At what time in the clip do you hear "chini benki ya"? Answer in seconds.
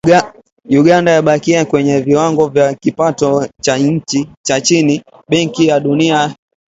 4.61-5.79